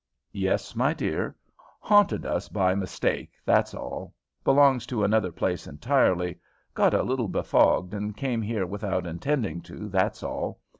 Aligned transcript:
"Yes, 0.33 0.75
my 0.75 0.95
dear. 0.95 1.35
Haunted 1.79 2.25
us 2.25 2.49
by 2.49 2.73
mistake, 2.73 3.33
that's 3.45 3.75
all. 3.75 4.15
Belongs 4.43 4.87
to 4.87 5.03
another 5.03 5.31
place 5.31 5.67
entirely; 5.67 6.39
got 6.73 6.95
a 6.95 7.03
little 7.03 7.27
befogged, 7.27 7.93
and 7.93 8.17
came 8.17 8.41
here 8.41 8.65
without 8.65 9.05
intending 9.05 9.61
to, 9.61 9.89
that's 9.89 10.23
all. 10.23 10.59